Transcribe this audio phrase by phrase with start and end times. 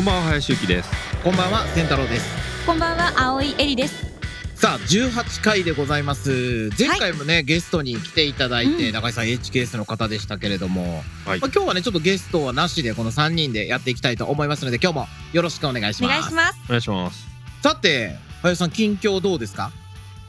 [0.00, 0.90] こんばんは林幸です。
[1.22, 2.26] こんばんは健太郎です。
[2.64, 4.06] こんばんは青井えりです。
[4.54, 6.70] さあ18回でございます。
[6.78, 8.94] 前回もね、ゲストに来ていただいて、うん。
[8.94, 11.40] 中井さん HKS の方でしたけれども、はい。
[11.40, 16.18] まあ、今日はねちょっとゲストはなしでこの3人でやっていきたいと思いますので今日もよろしくお願いしおます。
[16.18, 16.60] 願いします。
[16.64, 17.26] お願いします。
[17.62, 19.70] さて林さん近況どうですか？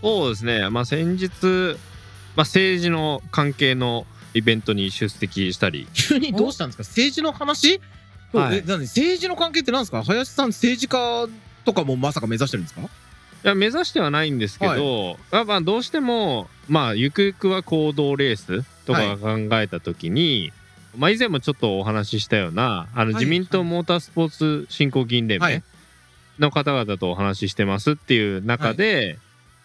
[0.01, 0.69] そうですね。
[0.69, 1.29] まあ先日、
[2.35, 5.87] まあ、政治の関係のイベントに出席したり。
[5.93, 6.83] 急にどうしたんですか？
[6.83, 7.79] 政治の話？
[8.33, 8.57] はい。
[8.57, 10.03] え何政治の関係って何ですか？
[10.03, 11.27] 林さん政治家
[11.65, 12.81] とかもまさか目指してるんですか？
[12.81, 12.87] い
[13.43, 20.51] や目指してはないんですけど、まあまあどうしてもまあゆくゆくは行動レースとか考えた時に、
[20.95, 23.13] まあ以前もちょっとお話ししたようなあのはい。
[23.15, 25.63] 自民党モータースポーツ振興議員連盟はい。
[26.39, 29.17] の方々とお話ししてますっていう中で、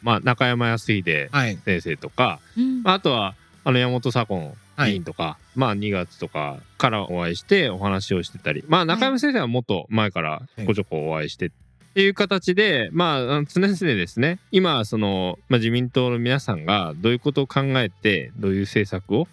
[0.03, 1.59] まあ中山康秀はい。
[1.65, 2.83] 先生とか、うん。
[2.83, 8.65] まあ、あとはあの山本左近議員とか、まあ2月とかからお会いしてお話をしてたり。
[8.69, 11.51] まあ中山先生はもっと前からちょこちょこお会いしてっ
[11.95, 14.39] ていう形でまあ常々ですね。
[14.53, 19.29] 今その、まあ、自民党の皆さんがどういうことを考えてどういう政策を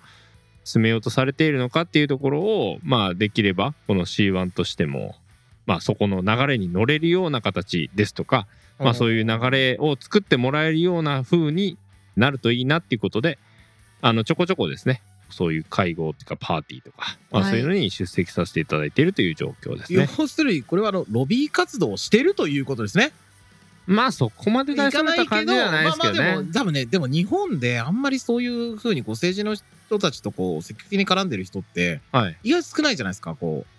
[0.64, 5.16] 進めようとされているのかっていうところをまあできればこの C1 としても
[5.66, 8.48] まあそこの流れに乗れるような形ですとか
[8.80, 11.78] まあそういう流れを作ってもらえるような風に
[12.16, 13.38] なるといいなっていうことで
[14.02, 15.02] あのちょこちょこですね
[15.34, 20.08] そういう会合っていうかパーティーとか、まあ、はいそういうのに出席させていただいているという状況ですね。
[20.18, 23.12] 要するにこれはあのロビー活動をしてるということですね
[23.86, 26.20] まあそこまで大それた感じじゃないですけどね。
[26.20, 29.56] まあまあでも多分ねでも日本であんまりそういうふうにこう政治の
[29.88, 33.74] 人たちとこう積極的に絡んでる人ってはい、意外と少ないじゃないですかこう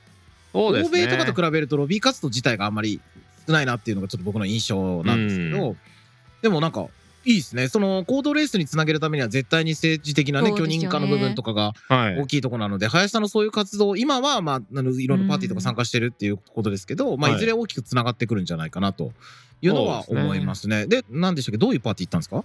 [0.53, 1.05] そうですね。
[1.05, 3.01] 欧米とかと比べるとロビー活動自体があんまり
[3.47, 5.77] 少ないなっていうのがちょっと僕の印象なんですけど、
[6.43, 6.87] でもなんか
[7.25, 7.69] いいですね。
[7.69, 10.57] その行動レースにつなげるためには絶対に政治的なねね。
[10.57, 12.21] 認可の部分とかがはい。
[12.21, 17.39] 大きいところなので、林さんのそういう活動今はまああのいろんなパーティーとか参加してるっていうことですけど、まあ、はい。
[17.39, 19.13] いずれ大きくつながってくるんじゃないかなと
[19.63, 20.87] いうのは思いますね。
[20.87, 21.59] で何でしたっけ？
[21.59, 22.45] どういうパーティー行ったんですか、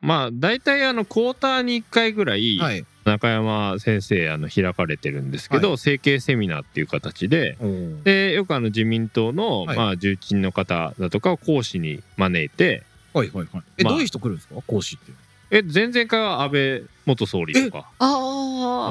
[0.00, 7.56] まあ大体あのクォーターに1回ぐらいはい、中山先生あの開かれてるんですけど、は整形セミナーっていう形で
[8.04, 9.76] でよくあの自民党の、はい。
[9.76, 13.62] まあ重鎮の方だとかを講師に招いてはいはいはい。
[13.78, 13.92] え、まあ。
[13.92, 14.54] どういう人来るんですか？
[14.66, 15.12] 講師って。
[15.50, 18.06] え前々回は安倍元総理とか、あ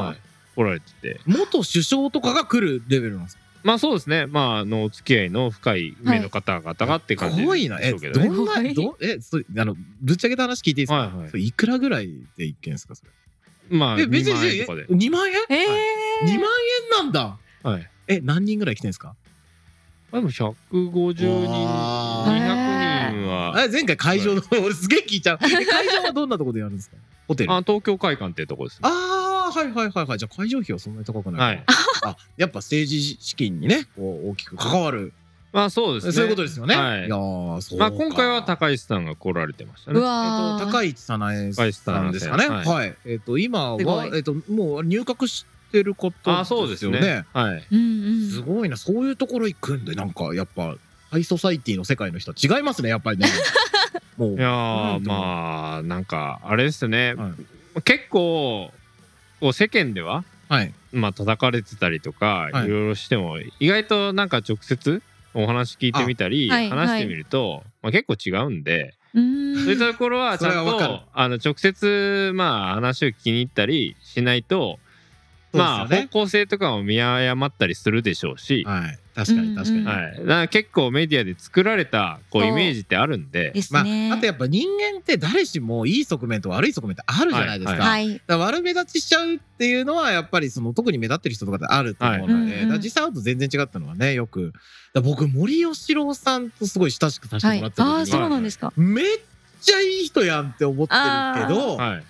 [0.07, 0.17] はい、
[0.55, 1.19] 来られてて。
[1.25, 3.41] 元首相とかが来るレベルなんですか？
[3.63, 4.25] まあそうですね。
[4.27, 7.79] まああのお付き合いの深い目の方々がって感じすごいな。
[7.79, 8.27] え、でしょうけどね。
[8.33, 8.73] どんな、はい。
[8.73, 11.29] どえ、それあの、ぶっちゃけた話聞いていいですか、はいはい。
[11.29, 13.77] それいくらぐらいで一件ですかそれ？
[13.77, 14.81] まあえ、別2万円に、とかで。
[14.89, 15.33] え、2万円？
[15.35, 15.37] ー。
[15.49, 15.65] え
[16.25, 16.41] ?2 万円
[16.91, 17.37] なんだ。
[17.63, 17.89] はい。
[18.07, 19.15] え、何人ぐらい来てんですか？
[20.11, 21.55] でも150人わ200人
[23.51, 25.39] はえ、前回会場の、俺 すげえ聞いちゃう。
[25.45, 26.97] え会場はどんなとこでやるんですか？
[27.27, 27.51] ホテル。
[27.51, 30.17] ああ東京会館っていうとこですねあー、はいはいはいはい。
[30.17, 31.41] じゃあ会場費はそんなに高くない。
[31.41, 31.63] はい。
[32.03, 35.13] あ、やっぱ政治資金にね、こう大きく関わる。
[35.53, 36.75] まあそうですねそういうことですよね。
[36.75, 37.89] はいいやーそうか。
[37.89, 42.47] まあ今回は高石さんが来られてましたうねえっわーと、高市早苗さんですかね？
[42.47, 42.95] はいはい。
[43.05, 47.25] えっと、今はいえっと、もう入閣してることあそうですねですよね。
[47.33, 50.75] はいうんうんすごいな、そういうところ行くんで、なんかやっぱ、
[51.11, 53.27] ハイソサイティの世界の人は違いますね、やっぱりね。
[54.15, 54.37] もう。
[54.37, 57.33] いやまあなんかあれですね、は
[57.83, 58.71] 結構
[59.51, 60.73] 世間でははい。
[60.93, 62.65] まあ叩かれてたりとか、はい。
[62.67, 69.55] い、ろいろしても意外となんか直接お話聞いてみたり、話してみると、まあ、結構違うんで、うん。
[69.65, 74.79] そういうところはちゃんとあの直接まあ話を聞きに行ったりしないと
[75.53, 78.97] まあ方向性とかも見誤ったりするでしょうし、はい。
[79.13, 79.85] 確かに確かに。
[79.85, 83.47] はい、だから結構メディアで作られたこうイメージってあるんで。
[83.47, 84.11] まあ、ですね。
[84.11, 87.83] あとやっぱ人間って誰しもいい側面と悪い側面ってあるじゃないですか。
[87.83, 88.07] はい。
[88.07, 92.79] はいだから悪目立ちしちゃうっていうのはやっぱりその特に目立ってる人とかってあると思うので、はい。
[92.79, 94.53] 実際会うと全然違ったのはねよく。
[95.03, 99.05] 僕森喜朗さんとすごい親しくさせてはいもらった時に、ああそうなんですかめっ
[99.61, 102.03] ちゃいい人やんって思ってるけど、はい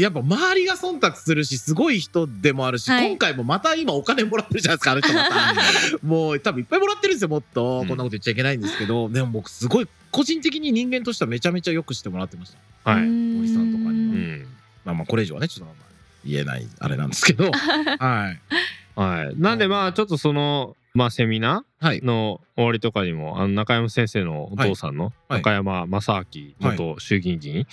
[0.00, 3.08] やっぱ周りが忖度するしすごい人でもあるし、はい。
[3.10, 5.54] 今回もまた今お金もらってるじゃないですかあの人また
[6.02, 7.88] もう多分いっぱいもらってるんですよもっと、うん。
[7.88, 12.52] こんなこと言っちゃいけないんですけどでも僕すごい個人的に人間としてはめちゃめちゃよくしてもらってまし
[12.84, 12.90] た。
[12.90, 13.92] はい、森さんとかには。
[13.92, 14.46] うん。
[14.84, 15.84] まあまあこれ以上はねちょっとまあ
[16.24, 17.50] 言えないあれなんですけど。
[17.52, 18.40] はい。
[18.96, 22.00] はい、なんでまあちょっとその、まあ、セミナはい。
[22.00, 25.40] ーの終わりとかにもあの中山先生のお父さんのはい。
[25.40, 27.66] 中山正明元衆議院議員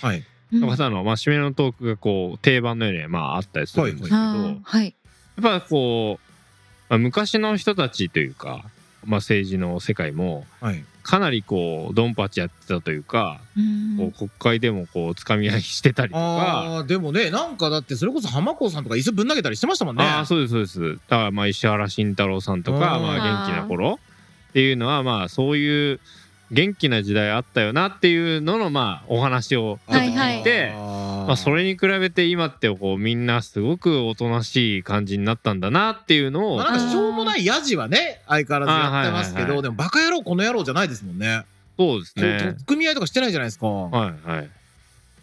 [0.52, 4.94] はいの方の、まあ、締めのトークがこう定番のようにまああったりするんですけど、はい
[5.42, 6.32] やっぱこう、
[6.90, 8.64] まあ、昔の人たちというか、
[9.04, 10.84] まあ、政治の世界もはい。
[11.02, 13.96] かなりこうドンパチやってたというか、うん。
[13.98, 16.20] こう国会でもこうつかみ合いしてたりとか。
[16.20, 20.04] ああでもねなんかだってそれこそ浜子さんとか椅子ぶん投げたりしてましたもんね。
[20.04, 21.00] ああそうですそうです。
[21.08, 23.98] だからまあ石原慎太郎さんとかうんまあ元気な頃
[24.50, 26.00] っていうのはまあそういう
[26.52, 41.44] 元気な時代あったよなっていうののまあお話をはいはい聞いて、まあ、それに比べて今ってこうみんなすごくおとなしい感じになったんだなっていうのを、まあ、なんかしょうもないヤジはね相変わらずやってますけど、あはいはいはいでもバカ野郎この野郎じゃないですもんね。
[41.78, 42.64] そうですねっ。
[42.66, 43.66] 組み合いとかしてないじゃないですか。
[43.66, 44.50] はいはい。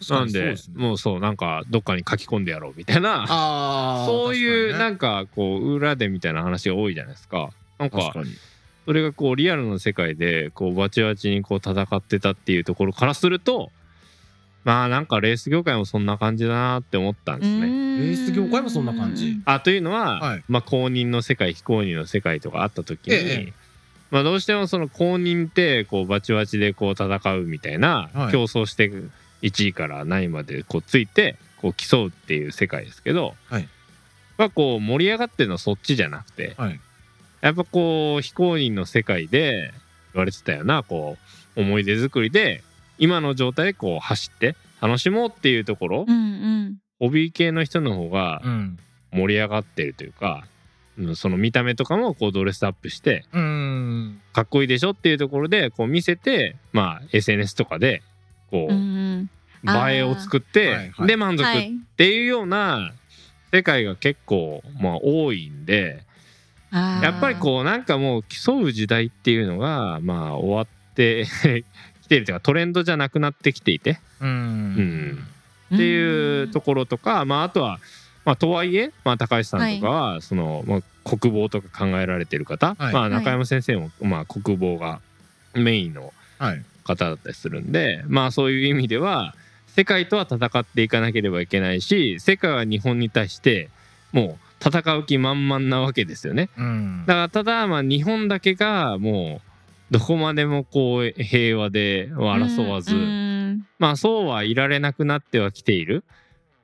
[0.08, 3.26] なんですねもうそうなんかどっかに書き込んでやろうみたいな
[4.06, 7.50] そういうなんかこう裏でみたいな話が多いじゃないですか。
[7.78, 8.30] なんか確かに
[8.90, 13.70] それがこうリアルの世界でこうバチバチにこう戦ってたっていうところからすると
[14.64, 17.66] まあなんかレース業界もそんな感じだなって思ったんですね。
[17.68, 19.40] レース業界もそんな感じ。
[19.44, 20.44] あというのは、はい。
[20.48, 23.52] まあ公認の世界非公認の世界とかあった時に、ええ
[24.10, 27.06] まあどうしてもその公認ってこうバチバチでこう戦
[27.36, 28.32] うみたいな、はい。
[28.32, 28.90] 競争して
[29.42, 33.68] 1位から何位までこうついてこう競うっていう世界ですけど、はい。
[34.36, 36.80] まあこう盛り上がってるのはそっちじゃなくて、はい
[37.40, 39.72] やっぱこう非公認の世界で
[40.14, 41.16] 言われてたよなこ
[41.56, 42.62] う思い出作りで
[42.98, 46.22] 今の状態でこう走って楽しもうっていうところ、うんう
[46.68, 46.76] ん。
[46.98, 48.78] ホビー系の人の方がうん
[49.12, 50.44] 盛り上がってるというか、
[50.98, 58.02] うんその見た目とかもこうドレスアップしてうんかっこいいでしょっていうところでこう見せてまあ SNS とかで
[58.50, 58.82] こうんうう
[59.22, 59.30] ん
[59.90, 61.72] 映えを作って、はいはいで満足っはい。
[61.96, 62.92] ていうような
[63.52, 66.02] 世界が結構まあ多いんで
[66.72, 71.26] やっぱりこうなんかもう競う時代っていうのがまあ終わって
[72.02, 73.98] きてるというかトレンドじゃなくなってきていて。
[74.20, 74.28] うん。
[74.28, 75.26] うん。
[75.74, 77.78] っていうところとか、まあ、あとは、
[78.24, 82.92] まあ、とはいえ、まあ、高橋さんとかは、その、まあ、国防とか考えられてる方、はい。
[82.92, 85.00] まあ、中山先生も、まあ、国防が
[85.54, 86.62] メインのはい。
[86.84, 89.34] 方だったりするんで、まあ、そういう意味では
[89.68, 93.68] 世界とは戦っていかなければいけないし世界は日本に対して
[94.12, 96.50] もう戦う気満々なわけですよね。
[96.56, 99.40] うんだからただまあ日本だけがも
[99.90, 106.04] うどこまでもこう平和で争わず、うんうんまあそうはいられなくなってはきている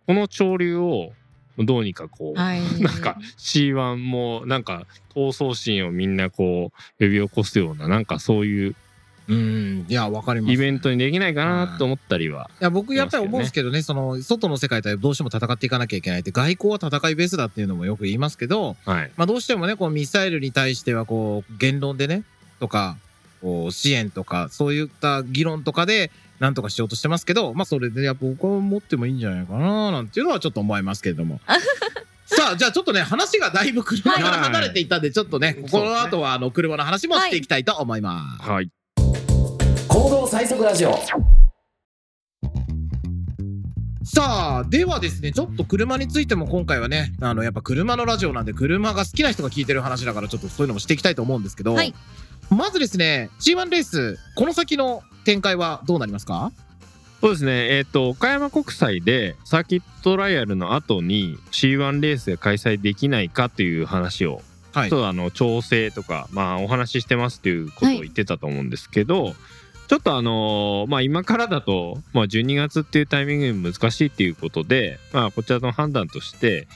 [0.06, 1.12] この潮流を
[1.58, 2.60] どうにかこう、はい。
[2.82, 8.76] なんか C1 もなんか闘争心をみんなこう呼び起こすようななんかそういう
[9.28, 10.52] うんいやわかります。
[10.52, 16.20] イベントにできないかなと思ったりは、いや僕やっぱり思うんですけどねその外の世界とはどうしても戦っていかなきゃいけない。
[16.20, 19.10] って外交は戦いベースだっていうのもよく言いますけど、はい。
[19.16, 22.22] まあ、どうしてもねこうミサイルに対してはこう言論でね
[22.60, 22.96] とか
[23.42, 31.40] こう支援とかそういった議論とかでなんとかしようとしてますけどまあそれでやっぱ僕は持ってもいいんじゃないかななんていうのはちょっと思いますけれども。
[32.28, 38.50] さあじゃあちょっとね話がだいぶ車から離れていったんでちょっとね、この後はあの車の話もしていきたいと思います。
[38.50, 38.70] はい
[40.06, 40.92] 行動最速ラジオ。
[44.04, 51.92] さあではですねちょっと車についても今回はねあのやっぱ車のラジオなんで車が好きな人が聞いてる話だからちょっとそういうのもしていきたいと思うんですけど、はい。
[52.50, 56.52] まずですね G1 レースこの先の展開はどうなりますか？
[57.20, 57.76] そうですね。
[57.76, 64.40] えっ、と岡山国際でサーキットトライアルの後に C1 レースが開催できないかという話を
[64.72, 64.90] はい。
[64.90, 69.34] ちょっとあの調整とか、まあ、お話ししてますっていうことを言ってたと思うんですけど、
[69.88, 76.66] ちょっとあのーまあ今からだと、まあ、12月っていうタイミング難しいっていうことで、まあ、こちらの判断として、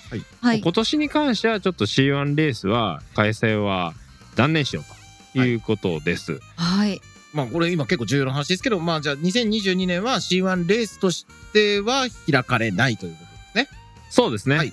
[0.40, 0.60] はい。
[0.60, 3.94] 今年に関してはちょっと C1 レースは開催は
[4.36, 6.40] 断念しようということです。
[6.56, 7.00] はい。
[7.32, 13.18] まあこれ今結構重要な話ですけどまあじゃあ2022年は C1 レースとしては開かれないというこ
[13.54, 13.78] とですね
[14.10, 14.72] そうですね、はい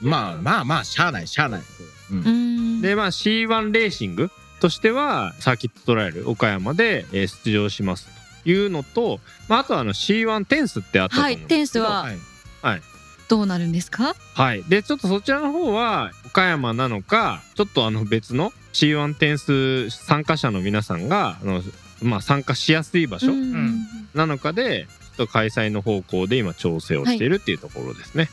[0.00, 1.62] まあまあまあしゃあないしゃあない、
[2.10, 2.80] うんうん。
[2.82, 4.30] でまあ C1 レーシング
[4.64, 8.08] としてはサーキットトライアル岡山で、えー出場します
[8.44, 11.34] というのと、まあ、あとはあの C1 テンスってあったと思はい。
[11.34, 12.06] うんですけど、テンスは
[12.62, 12.82] はい
[13.28, 14.14] どうなるんですか？
[14.34, 14.62] はい。
[14.64, 21.62] で、ちょっとそちらの方は岡山なのか、ちょっとあの別の C1 点数参加者の皆さんが、あの
[22.02, 28.28] まあ参加しやすい場所うんなのかで、ちょっと開催の方向で今調整をしているっていうところですね。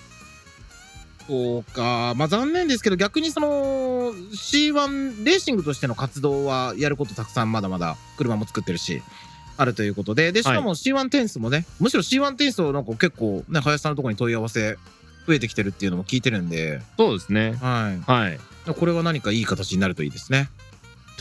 [1.32, 3.48] そうかまあ残念ですけど逆にその
[4.12, 9.02] C1 レーシングとしての活動はやることたくさんまだまだ車も作ってるし
[9.56, 14.78] あるということででしかも C1 テンスもね、むしろ C1 テンスをなんか結構ね林さんのところに問い合わせ
[15.26, 17.54] 増えてきてるっていうのも聞いてるんで、そうですね。
[17.62, 18.40] はい、はい。
[18.74, 20.50] これは何かいい形になるといいですね。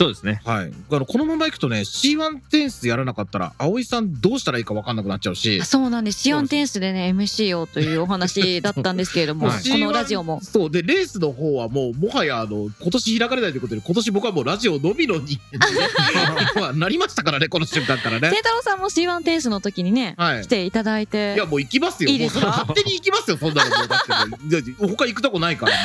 [0.01, 0.41] そうですね。
[0.45, 6.21] はい、あのこのままいくとね C1 テンスやらなかったら葵さんどうしたらいいか分かんなくなっちゃうしあそうなんです。
[6.21, 10.41] シオンテンスでね、MC をというお話だったんですけれども、はいこのラジオも。
[10.41, 15.39] そうでレースの方はもうもはやあの今年開かれないということで今年僕はもうラジオのみのに
[16.55, 18.37] まあなりましたからねこの瞬間からね聖。
[18.37, 21.45] 太郎さんも C1 テンスの時にね、はい来ていただいていや。
[21.45, 22.09] もう行きますよ。
[22.09, 22.47] いいですか？
[22.47, 23.37] 勝手に行きますよ。
[23.37, 25.77] そんなのもうだってもう他行くとこないからも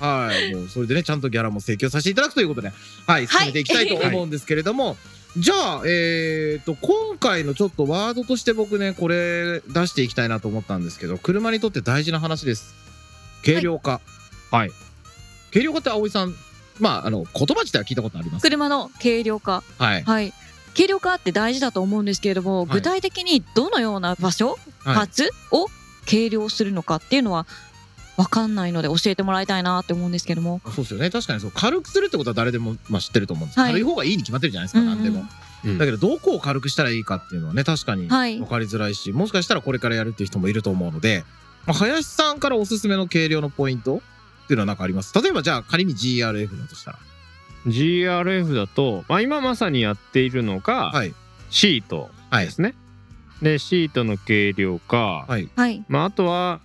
[0.00, 0.02] う。
[0.04, 0.54] はい。
[0.54, 2.72] もうそれでねちゃんとギャラも請求させていただくということで、
[3.06, 3.25] はい。
[3.26, 4.96] はい、進めていきたいと思うんですけれども、
[5.36, 12.74] じゃあ、えー、と、今回のちょっとワードとして僕ね、これ出していきたいなと思ったんですけど、車にとって大事な話です。
[13.44, 14.00] 軽量化。
[14.50, 14.70] はい。
[15.52, 16.34] 軽量化って葵さん、
[16.80, 18.42] まあ、あの、言葉自体は聞いたことあります？
[18.42, 20.02] 車の軽量化はい。
[20.02, 20.32] はい
[20.74, 25.68] 軽量化って大事だと思うんですけれども、い具体的にどのような場所、パはいーツを
[26.04, 27.46] 軽量するのかっていうのは
[28.16, 30.60] 分かんないので教えてもらいたいなって思うんですけども。
[30.64, 31.10] そうですよね。
[31.10, 31.52] 確かにそう。
[31.54, 33.60] 軽くするってことは誰でも、まあ、知ってると思うんです。
[33.60, 35.20] はい軽い方がいいに決まってるじゃないですか、うんうん何でも。
[35.64, 41.24] うんだけど、どこを軽くしたらいいかっていうのはね、確かにはい分かりづらいし、もしかしたらこれからやるっていう人もいると思うので、
[41.66, 45.12] まあ、林さんからおすすめの軽量のポイントっていうのは何かあります？
[45.20, 46.98] 例えばじゃあ仮に GRF だとしたら。
[47.66, 51.14] GRF だと、まあ、今まさにやっているのがはい。
[51.50, 52.50] シートはいで。
[52.52, 52.74] すね。
[53.42, 55.48] でシートの軽量化、はい。
[55.56, 55.84] はい。
[55.88, 56.60] まあ、あとは、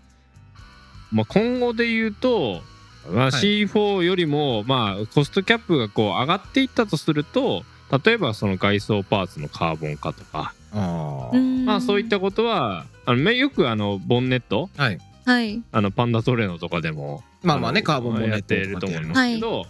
[1.12, 2.62] まあ、今後で言うと、
[3.10, 7.64] まあ、はい C4 よりも、まあ、コストキャップがこう上がっていったとすると
[8.06, 11.36] 例えばその外装パーツのカーボン化とか、ああ。
[11.36, 15.00] まあ、そういったことはあのめよくあのボンネットはい。
[15.26, 15.62] はい。
[15.72, 19.66] あのパンダトレノとかでもまあまあね、のカーボンボンネットやっていると思いますけど、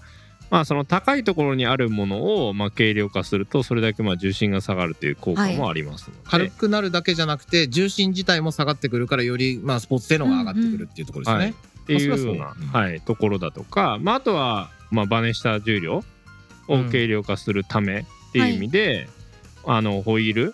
[0.51, 11.43] まあその高いところにあるものをまあ軽量化するとそれだけまあ重心が下がるという効果もありますので、軽くなるだけじゃなくて、重心自体も下がってくるから、より、まあ、スポーツ性能が上がってくるっていうところですね。
[11.43, 11.49] はい。
[11.51, 16.03] っていうような、はい、ところだとか、まあ、あとは、まあ、バネした重量
[16.67, 19.09] を軽量化するためっていう意味で、
[19.65, 20.53] あのホイールうん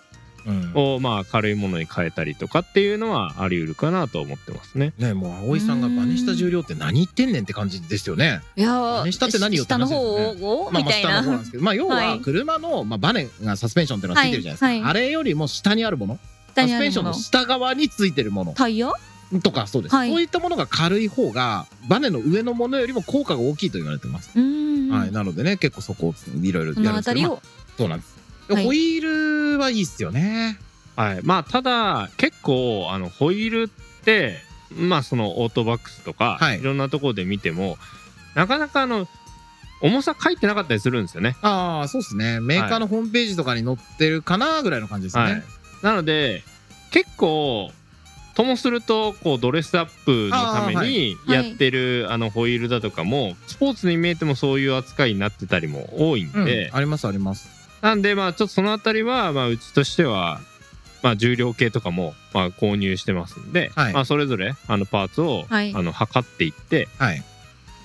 [0.74, 4.92] をまあ軽いものに変えたりとかっていうのはあり得るかなと思ってますね。
[4.98, 8.40] ねもう葵さんがバネした重量って何言ってんねんって感じですよね。
[8.56, 10.40] いやーバネ下って何よって話ですよね。
[10.40, 11.10] 方を、まあ、まあみたいな。
[11.10, 12.20] 下の方なんですけど、まあ、要ははい。
[12.20, 14.90] 車の、まあ、バネがサスペンションっていうのがついてるじゃないですか、はいはい。
[14.90, 16.18] あれよりも下にあるもの。
[16.54, 18.52] サスペンションの下側についてるもの。
[18.54, 18.90] タイヤ？
[19.42, 20.10] とかそうです、はい。
[20.10, 27.42] そういったものが軽い方がバネの上のものよりも効果が大きいと言われてます、はい、なのでね結構そこをいろいろこやるんですけど、
[27.76, 28.16] そうなんです。
[28.16, 28.17] で
[28.48, 28.64] はい。
[28.64, 30.58] ホイールはいいっすよね。
[30.96, 34.38] はい、まあただ結構あのホイールって
[34.72, 36.60] まあそのオートバックスとか、はい。
[36.60, 37.78] い、ろんなところで見ても
[38.34, 39.06] なかなかあの
[39.80, 41.36] 重さ書いてなかったりするんですよね。
[41.42, 42.40] ああそうですね。
[42.40, 45.42] メーカーのホームページとかに載ってるかなぐらいの感じですね、はい、
[45.82, 46.42] なので
[46.90, 47.70] 結構
[48.34, 60.40] ともするとこうドレスアップのためにやってるあのホイールだとかもスポーツに見えてもそういう扱いになってたりも多いんうんで、ありますありますなんでまあちょっとそのあたりはまあうちとしては
[61.02, 63.92] まあ重量計とかもまあ購入してますんで、はい。
[63.92, 65.72] まあそれぞれあのパーツをはい。
[65.74, 67.22] あの測っていって、はい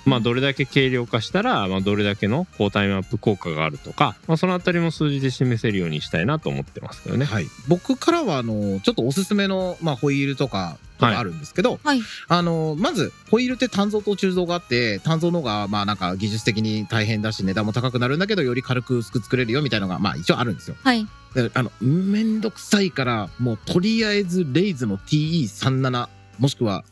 [0.04, 7.24] まあどれだけ軽量化したらまあどれだけのこうタイムアップ効果があるとか、まあそのあたりも数字で示せるようにしたいなと思ってますけどね。
[7.24, 12.00] はい、僕からはあのちょっとおすすめの、まあ、ホイールとかあるんですけど、はい。
[12.28, 20.76] あのまずホイールって単造と鋳造があって単造の方がまあなんか技術的に大変だし値段も高くなるんだけどより軽く薄く作れるよみたいなのがまあ一応あるんですよ。
[20.82, 21.06] はい。
[21.34, 26.08] であのめんどくさいからもうとりあえずレイズの TE37
[26.38, 26.84] もしくは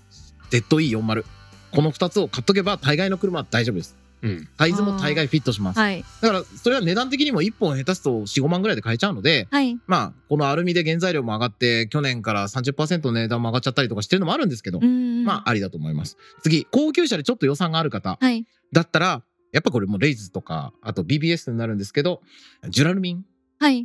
[0.50, 1.24] ZE40
[1.74, 3.96] この2つを買っとけば大概の車は大丈夫です。
[4.22, 4.48] うん。
[4.56, 5.80] サイズも大概フィットします。
[5.80, 16.16] はいだからそれは値段的にも1本下手すと4、5万ぐらいで買えちゃうので、はいまあ、このアルミで原材料も上がって、去年から30%の値段も上がっちゃったりとかしてるのもあるんですけど、まあ、ありだと思います。
[16.42, 22.22] 次、高級車でちょっと予算がある方はいだったら、やっぱこれもうレイズとか、あと BBS になるんですけど、
[22.68, 23.24] ジュラルミン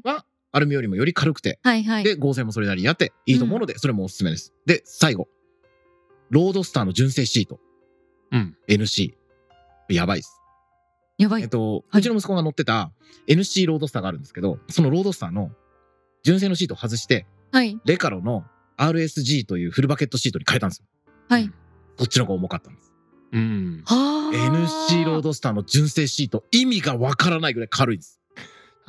[0.04, 4.54] はアルミよりもより軽くて、はいはいで、合成もそれなりにあっていいと思うので、それもおすすめです。
[4.66, 5.28] で、最後、
[6.30, 7.60] ロードスターの純正シート、
[8.32, 8.58] うん。
[8.68, 9.14] NC。
[9.90, 10.42] やばいです。
[11.18, 12.92] やばいえっと、はいうちの息子が乗ってた
[13.28, 15.52] NC ロードスターがあるんですけど、そのロードスターの
[16.24, 18.44] 純正のシートを外して、はいレカロの
[18.78, 20.86] RSG というフルバケットシートに変えたんですよ。
[21.30, 21.52] はい
[21.98, 22.94] そっちの方が重かったんです。
[23.32, 23.82] うん。
[23.86, 28.22] はあ NC ロードスターの純正シート、意味がわからないぐらい軽いです。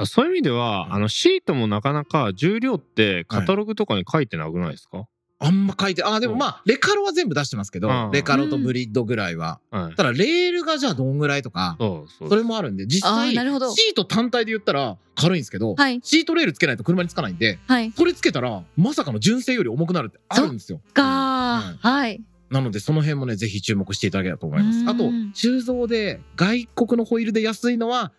[0.04, 5.09] そういう意味では、あのシートもなかなか重量ってカタログとかに書いてなくないですか、
[5.40, 9.61] あんま書いて、あ、でもまあ、レカロは全部出してますけどうん、レカロとブリッドぐらいは。
[9.71, 9.95] はい。
[9.95, 12.28] ただ、レールがじゃあどんぐらいとか、そうそう。
[12.28, 13.71] それもあるんで、実あ際、ーなるほど。
[13.73, 16.00] シート単体で言ったら軽いんですけど、はい。
[16.02, 17.92] シートレールつけないと車につかないんで、はい。
[17.97, 20.80] それつけたら、まさかの純正より重くなるってあるんですよ。
[20.92, 21.76] かー。
[21.88, 22.21] はい。
[22.50, 24.78] なので、その辺もね、ぜひ注目していただければと思います。
[24.80, 24.88] うん。
[24.88, 25.04] あと、
[25.35, 28.12] 鋳造で外国のホイールで安いのは、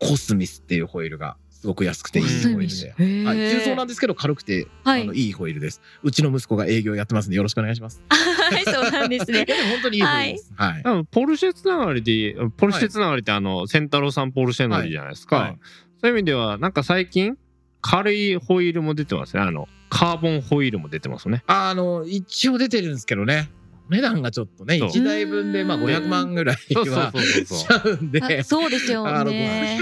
[0.00, 3.04] コスミスっていうホイールがすごく安くていいホイールで。
[3.04, 5.80] へはい、鋳造なんでですけど軽くて、はいあのいいホイールです。
[6.02, 8.02] うちの息子が営業やってますんでよろしくお願いします。
[8.10, 10.52] はいそうなんですね 本当にいいホイールです。
[10.54, 10.82] はい。
[10.82, 15.58] 多分ポルシェつながりでポルシェつながりってあの、センタロさんポルシェ乗りじゃないですか、はいはい
[16.00, 17.38] そういう意味ではなんか最近
[17.80, 23.48] 軽いホイールも出てますねあのカーボンホイールも出てますねあの、一応出てるんですけどね。
[23.88, 28.22] 値段がちょっとね、そう1台分でまあ500万ぐらいそうそうはそうそうしちゃうんで。
[28.40, 29.78] あそうですよあのね。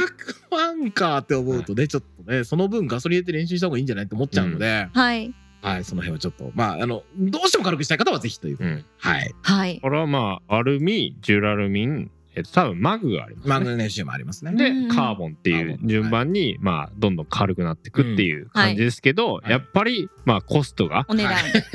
[0.51, 8.57] 500万かって思うとね、ちょっとね、その分ガソリン入れて練習した方がいいんじゃないって思っちゃうので、はいはい、その辺はちょっと、まあ、あの、どうしても軽くしたい方はぜひという。
[8.61, 9.35] うんはい。
[9.43, 9.81] はい。
[9.81, 14.53] これはまあアルミジュラルミンえっと多分マグがありますねマグネシウムありますね。
[14.55, 21.35] でうんうんカーボンっていう順番にまあどんどん軽くなっていくっていう感じですけどはいやっぱりまあコストがお値段。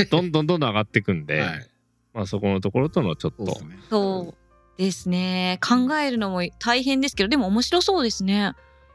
[0.09, 1.67] どんどんどんどん上がっていくんではい。
[2.17, 3.45] まあそこのところとのちょっと。
[3.45, 3.77] そうですね。
[3.91, 5.59] そうですね。
[5.61, 8.53] 考えるのも大変ですけど、でも面白そうですね。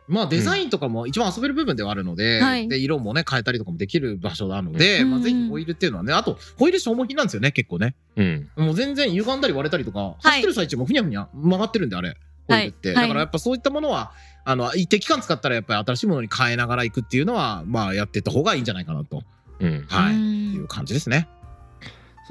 [0.08, 2.68] まあデザインとかも一番遊べる部分ではあるので、はい。
[2.68, 5.10] で色もね変えたりとかもできる場所なので、うん。
[5.12, 7.94] まあぜひホイールっていうのはねあとホイール消耗品なんですよね結構ね。
[8.16, 8.50] うん。
[8.56, 10.22] もう全然歪んだり割れたりとか、い。
[10.22, 12.16] 走ってる最中もふにゃふにゃ曲がってるんであれ
[12.48, 12.96] ホイールって、はい。
[13.02, 14.10] だからやっぱそういったものは
[14.44, 19.22] あの一定期間使ったらやっぱり新しいものに変えながらいくっていうのはまあやっていった方がいいんじゃないかなと。
[19.60, 19.86] うん。
[19.88, 20.54] はい、うん。
[20.54, 21.28] いう感じですね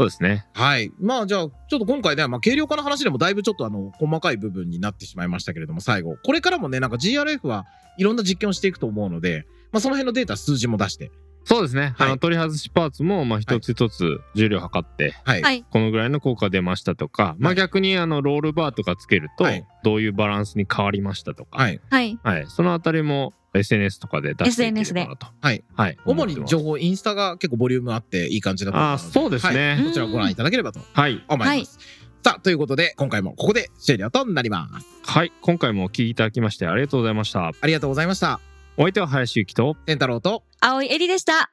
[0.01, 0.47] そうですね。
[0.53, 0.91] はい。
[0.99, 6.15] まあじゃあちょっと今回ね、まあ、軽量化の話でもだいぶちょっとあの細かい部分になってしまいましたけれども最後。
[6.23, 7.67] これからもねなんか GRF は
[7.99, 11.11] いろんな実験をしていくと思うので、まあ、その辺のデータ数字も出して
[11.43, 12.07] そうですね、はい。
[12.07, 15.65] あの取り外しパーツもまあ一つ一つ重量測って、はい、はい。
[15.69, 19.65] このぐらいの効果出ましたとか、まあはい逆にあのロールバーとかつけるとはい。
[19.83, 21.81] どういうバランスに変わりましたとか、はい。
[21.89, 22.19] はい。
[22.23, 22.45] はい。
[22.47, 25.27] そのあたりも SNS とかで出していければなと。
[25.41, 25.63] はい。
[25.75, 25.97] はい。
[26.05, 29.75] 主に情報インスタが結構ボリュームあっていい感じだと思あーそうですね。
[29.75, 29.83] はい。
[29.85, 31.23] こちらをご覧いただければとはい。
[31.27, 31.79] 思います、
[32.23, 34.85] さあということで今回もここで終了となります。
[35.03, 35.31] はい。
[35.41, 37.47] 今回もお聞きいただきましてありがとうございました。
[37.47, 40.43] ありがとうございましたお相手は林幸と、天太郎と。
[40.61, 41.51] 青いエリでした。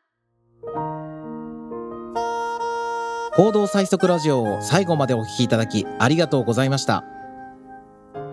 [3.36, 7.04] 行動最速ラジオを最後までお聞きいただきありがとうございました。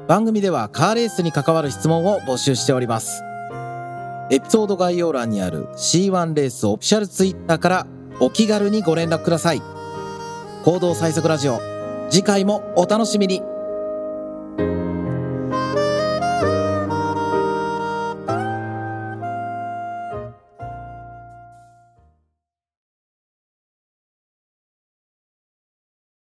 [0.08, 3.24] 番組ではカーレースに関わる質問を募集しております。
[4.32, 7.88] エピソード概要欄にある C1 レースオフィシャルツイッターから
[8.20, 9.62] お気軽にご連絡ください。
[10.64, 11.60] 行動最速ラジオ
[12.10, 13.42] 次回もお楽しみに